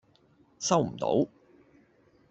[0.57, 1.27] 收唔到